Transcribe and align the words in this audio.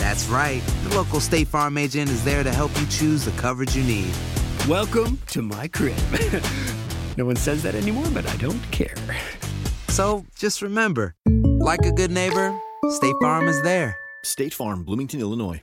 That's 0.00 0.26
right. 0.28 0.62
The 0.84 0.96
local 0.96 1.20
State 1.20 1.46
Farm 1.46 1.76
agent 1.76 2.08
is 2.08 2.24
there 2.24 2.42
to 2.42 2.50
help 2.50 2.70
you 2.80 2.86
choose 2.86 3.22
the 3.22 3.32
coverage 3.32 3.76
you 3.76 3.84
need. 3.84 4.10
Welcome 4.66 5.18
to 5.26 5.42
my 5.42 5.68
crib. 5.68 5.94
no 7.18 7.26
one 7.26 7.36
says 7.36 7.62
that 7.64 7.74
anymore, 7.74 8.06
but 8.14 8.26
I 8.26 8.34
don't 8.38 8.62
care. 8.70 8.94
So 9.88 10.24
just 10.34 10.62
remember, 10.62 11.14
like 11.26 11.84
a 11.84 11.92
good 11.92 12.10
neighbor, 12.10 12.58
State 12.88 13.14
Farm 13.20 13.46
is 13.46 13.60
there. 13.60 13.94
State 14.24 14.54
Farm, 14.54 14.84
Bloomington, 14.84 15.20
Illinois. 15.20 15.60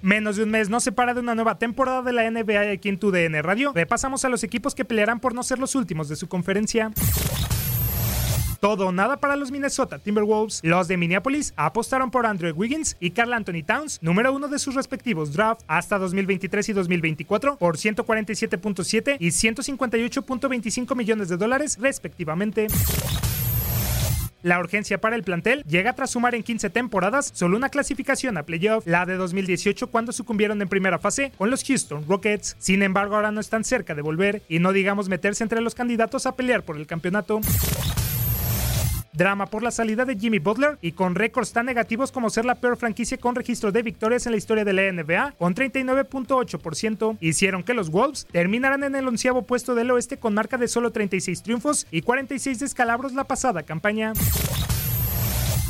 Menos 0.00 0.36
de 0.36 0.44
un 0.44 0.50
mes 0.50 0.70
nos 0.70 0.84
separa 0.84 1.12
de 1.12 1.18
una 1.18 1.34
nueva 1.34 1.58
temporada 1.58 2.02
de 2.02 2.12
la 2.12 2.30
NBA 2.30 2.70
aquí 2.70 2.88
en 2.88 3.00
tu 3.00 3.10
DN 3.10 3.42
Radio. 3.42 3.72
Repasamos 3.74 4.24
a 4.24 4.28
los 4.28 4.44
equipos 4.44 4.76
que 4.76 4.84
pelearán 4.84 5.18
por 5.18 5.34
no 5.34 5.42
ser 5.42 5.58
los 5.58 5.74
últimos 5.74 6.08
de 6.08 6.14
su 6.14 6.28
conferencia. 6.28 6.92
Todo 8.60 8.88
o 8.88 8.92
nada 8.92 9.18
para 9.18 9.36
los 9.36 9.50
Minnesota 9.50 9.98
Timberwolves. 9.98 10.60
Los 10.62 10.88
de 10.88 10.96
Minneapolis 10.96 11.52
apostaron 11.56 12.10
por 12.10 12.26
Andrew 12.26 12.54
Wiggins 12.54 12.96
y 13.00 13.10
Carl 13.10 13.32
Anthony 13.32 13.62
Towns, 13.66 13.98
número 14.02 14.32
uno 14.32 14.48
de 14.48 14.58
sus 14.58 14.74
respectivos 14.74 15.32
draft 15.32 15.62
hasta 15.66 15.98
2023 15.98 16.68
y 16.68 16.72
2024, 16.72 17.56
por 17.56 17.76
147.7 17.76 19.16
y 19.18 19.28
158.25 19.28 20.96
millones 20.96 21.28
de 21.28 21.36
dólares, 21.36 21.78
respectivamente. 21.80 22.66
La 24.42 24.60
urgencia 24.60 25.00
para 25.00 25.16
el 25.16 25.24
plantel 25.24 25.64
llega 25.64 25.94
tras 25.94 26.10
sumar 26.10 26.36
en 26.36 26.44
15 26.44 26.70
temporadas 26.70 27.32
solo 27.34 27.56
una 27.56 27.68
clasificación 27.68 28.38
a 28.38 28.44
playoff, 28.44 28.86
la 28.86 29.04
de 29.04 29.16
2018 29.16 29.88
cuando 29.88 30.12
sucumbieron 30.12 30.62
en 30.62 30.68
primera 30.68 31.00
fase 31.00 31.32
con 31.36 31.50
los 31.50 31.64
Houston 31.64 32.04
Rockets. 32.06 32.54
Sin 32.60 32.82
embargo, 32.82 33.16
ahora 33.16 33.32
no 33.32 33.40
están 33.40 33.64
cerca 33.64 33.96
de 33.96 34.02
volver 34.02 34.42
y 34.48 34.60
no 34.60 34.72
digamos 34.72 35.08
meterse 35.08 35.42
entre 35.42 35.60
los 35.62 35.74
candidatos 35.74 36.26
a 36.26 36.36
pelear 36.36 36.62
por 36.62 36.76
el 36.76 36.86
campeonato. 36.86 37.40
Drama 39.16 39.46
por 39.46 39.62
la 39.62 39.70
salida 39.70 40.04
de 40.04 40.16
Jimmy 40.16 40.38
Butler 40.38 40.78
y 40.82 40.92
con 40.92 41.14
récords 41.14 41.52
tan 41.52 41.66
negativos 41.66 42.12
como 42.12 42.30
ser 42.30 42.44
la 42.44 42.56
peor 42.56 42.76
franquicia 42.76 43.16
con 43.16 43.34
registro 43.34 43.72
de 43.72 43.82
victorias 43.82 44.26
en 44.26 44.32
la 44.32 44.38
historia 44.38 44.64
de 44.64 44.72
la 44.72 44.92
NBA, 44.92 45.32
con 45.38 45.54
39.8%, 45.54 47.16
hicieron 47.20 47.62
que 47.62 47.74
los 47.74 47.90
Wolves 47.90 48.26
terminaran 48.30 48.84
en 48.84 48.94
el 48.94 49.08
onceavo 49.08 49.42
puesto 49.42 49.74
del 49.74 49.90
oeste 49.90 50.18
con 50.18 50.34
marca 50.34 50.58
de 50.58 50.68
solo 50.68 50.90
36 50.90 51.42
triunfos 51.42 51.86
y 51.90 52.02
46 52.02 52.58
descalabros 52.58 53.14
la 53.14 53.24
pasada 53.24 53.62
campaña. 53.62 54.12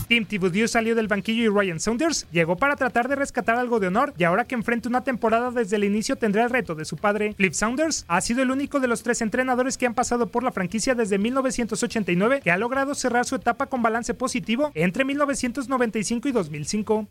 Tim 0.09 0.25
Thibodeau 0.25 0.69
salió 0.69 0.95
del 0.95 1.09
banquillo 1.09 1.43
y 1.43 1.49
Ryan 1.49 1.81
Saunders 1.81 2.27
llegó 2.31 2.57
para 2.57 2.77
tratar 2.77 3.09
de 3.09 3.17
rescatar 3.17 3.57
algo 3.57 3.81
de 3.81 3.89
honor 3.89 4.15
y 4.17 4.25
ahora 4.25 4.45
que 4.45 4.55
enfrenta 4.55 4.89
una 4.89 5.03
temporada 5.03 5.51
desde 5.51 5.77
el 5.77 5.85
inicio 5.85 6.17
tendrá 6.17 6.45
el 6.45 6.51
reto 6.51 6.75
de 6.75 6.85
su 6.85 6.97
padre. 6.97 7.35
Flip 7.37 7.53
Saunders 7.53 8.05
ha 8.09 8.21
sido 8.21 8.43
el 8.43 8.51
único 8.51 8.81
de 8.81 8.89
los 8.89 9.03
tres 9.03 9.21
entrenadores 9.21 9.77
que 9.77 9.87
han 9.87 9.95
pasado 9.95 10.29
por 10.29 10.43
la 10.43 10.53
franquicia 10.53 10.95
desde 10.95 11.19
1989 11.19 12.41
que 12.43 12.51
ha 12.51 12.59
logrado 12.59 12.95
cerrar 12.95 13.25
su 13.25 13.35
etapa 13.35 13.67
con 13.67 13.83
balance 13.83 14.15
positivo 14.15 14.71
entre 14.75 15.05
1995 15.05 16.29
y 16.29 16.33
2005. 16.33 17.07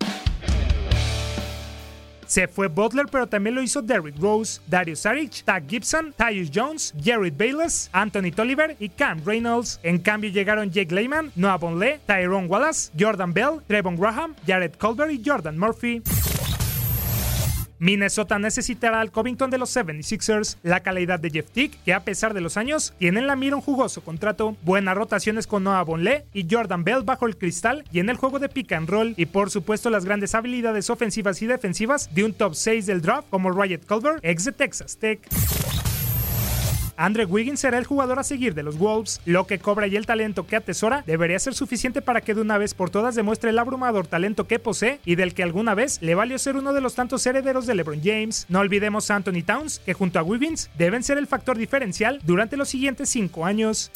Se 2.28 2.48
fue 2.48 2.68
Butler, 2.68 3.06
pero 3.12 3.28
también 3.28 3.56
lo 3.56 3.62
hizo 3.62 3.82
Derrick 3.82 4.20
Rose, 4.20 4.62
Darius 4.68 5.00
Saric, 5.00 5.44
Tag 5.44 5.68
Gibson, 5.68 6.14
Tyus 6.18 6.50
Jones, 6.54 6.94
Jared 7.04 7.34
Bayless, 7.38 7.90
Anthony 7.92 8.32
Tolliver 8.36 8.76
y 8.80 8.90
Cam 8.90 9.22
Reynolds. 9.26 9.80
En 9.84 10.00
cambio 10.00 10.30
llegaron 10.30 10.72
Jake 10.72 10.94
Lehman, 10.94 11.32
Noah 11.36 11.58
Bonle, 11.58 12.00
Tyrone 12.06 12.48
Wallace, 12.48 12.92
Jordan 12.98 13.34
Bell, 13.34 13.62
Trevon 13.68 13.96
Graham, 13.96 14.36
Jared 14.46 14.74
Colbert 14.78 15.12
y 15.12 15.22
Jordan 15.24 15.58
Murphy. 15.58 16.02
Minnesota 17.80 18.40
necesitará 18.40 19.02
al 19.02 19.12
Covington 19.12 19.50
de 19.50 19.58
los 19.58 19.76
76ers, 19.76 20.58
la 20.64 20.82
calidad 20.82 21.20
de 21.20 21.30
Jeff 21.30 21.50
Tick, 21.52 21.82
que 21.84 21.94
a 21.94 22.04
pesar 22.04 22.34
de 22.34 22.42
los 22.42 22.58
años, 22.58 22.94
tiene 23.00 23.20
en 23.20 23.28
la 23.28 23.36
mira 23.36 23.56
un 23.56 23.62
jugoso 23.62 24.02
contrato, 24.02 24.56
buenas 24.62 24.96
rotaciones 24.96 25.48
con 25.48 25.64
Noah 25.64 25.84
Bonle 25.84 26.26
y 26.34 26.48
Jordan 26.50 26.84
Bell 26.84 27.04
bajo 27.04 27.26
el 27.28 27.38
cristal 27.38 27.84
y 27.92 28.00
en 28.00 28.10
el 28.10 28.18
juego 28.18 28.40
de 28.40 28.50
pick 28.50 28.72
and 28.74 28.90
roll, 28.90 29.14
y 29.18 29.26
por 29.26 29.50
supuesto 29.50 29.90
las 29.90 30.06
grandes 30.06 30.36
habilidades 30.36 30.90
ofensivas 30.90 31.42
y 31.42 31.48
defensivas 31.48 32.14
de 32.14 32.24
un 32.24 32.34
top 32.34 32.56
6 32.56 32.86
del 32.86 33.02
draft 33.02 33.30
como 33.30 33.52
Riot 33.52 33.86
Culver, 33.88 34.20
ex 34.22 34.46
de 34.46 34.52
Texas 34.52 34.98
Tech. 34.98 35.20
Andre 36.98 37.26
Wiggins 37.26 37.60
será 37.60 37.78
el 37.78 37.86
jugador 37.86 38.20
a 38.20 38.24
seguir 38.24 38.54
de 38.54 38.64
los 38.64 38.78
Wolves. 38.78 39.22
Lo 39.26 39.48
que 39.48 39.60
cobra 39.60 39.88
y 39.88 39.96
el 39.96 40.06
talento 40.06 40.48
que 40.48 40.56
atesora 40.56 41.04
debería 41.06 41.40
ser 41.40 41.54
suficiente 41.54 42.02
para 42.02 42.22
que 42.22 42.34
de 42.34 42.42
una 42.42 42.58
vez 42.58 42.74
por 42.74 42.90
todas 42.90 43.16
demuestre 43.16 43.50
el 43.50 43.60
abrumador 43.60 44.08
talento 44.08 44.48
que 44.48 44.60
posee 44.60 45.00
y 45.06 45.16
del 45.16 45.34
que 45.34 45.44
alguna 45.44 45.76
vez 45.76 46.02
le 46.02 46.16
valió 46.16 46.38
ser 46.40 46.56
uno 46.56 46.74
de 46.74 46.82
los 46.82 46.96
tantos 46.96 47.26
herederos 47.26 47.66
de 47.66 47.76
LeBron 47.76 48.02
James. 48.04 48.46
No 48.50 48.60
olvidemos 48.60 49.12
a 49.12 49.16
Anthony 49.16 49.44
Towns, 49.46 49.80
que 49.80 49.94
junto 49.94 50.20
a 50.20 50.24
Wiggins 50.24 50.70
deben 50.78 51.04
ser 51.04 51.18
el 51.18 51.28
factor 51.28 51.58
diferencial 51.58 52.22
durante 52.26 52.58
los 52.58 52.70
siguientes 52.70 53.10
cinco 53.10 53.46
años. 53.46 53.92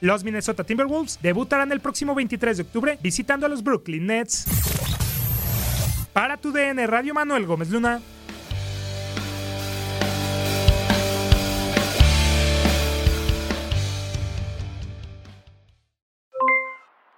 Los 0.00 0.22
Minnesota 0.22 0.62
Timberwolves 0.64 1.18
debutarán 1.20 1.72
el 1.72 1.80
próximo 1.80 2.14
23 2.14 2.56
de 2.56 2.62
octubre 2.62 2.98
visitando 3.02 3.46
a 3.46 3.48
los 3.48 3.62
Brooklyn 3.64 4.06
Nets. 4.06 4.46
Para 6.12 6.36
tu 6.36 6.52
DN 6.52 6.86
Radio 6.86 7.14
Manuel 7.14 7.46
Gómez 7.46 7.70
Luna. 7.70 8.00